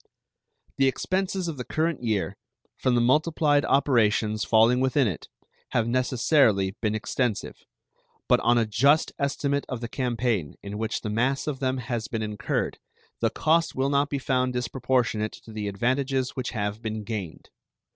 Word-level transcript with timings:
The 0.77 0.87
expenses 0.87 1.47
of 1.47 1.57
the 1.57 1.63
current 1.63 2.01
year, 2.01 2.35
from 2.75 2.95
the 2.95 3.01
multiplied 3.01 3.63
operations 3.63 4.43
falling 4.43 4.79
within 4.79 5.07
it, 5.07 5.29
have 5.73 5.87
necessarily 5.87 6.75
been 6.81 6.95
extensive; 6.95 7.67
but 8.27 8.39
on 8.39 8.57
a 8.57 8.65
just 8.65 9.11
estimate 9.19 9.63
of 9.69 9.79
the 9.79 9.87
campaign 9.87 10.55
in 10.63 10.79
which 10.79 11.01
the 11.01 11.11
mass 11.11 11.45
of 11.45 11.59
them 11.59 11.77
has 11.77 12.07
been 12.07 12.23
incurred 12.23 12.79
the 13.19 13.29
cost 13.29 13.75
will 13.75 13.89
not 13.91 14.09
be 14.09 14.17
found 14.17 14.53
disproportionate 14.53 15.33
to 15.33 15.51
the 15.51 15.67
advantages 15.67 16.31
which 16.31 16.49
have 16.49 16.81
been 16.81 17.03
gained. 17.03 17.49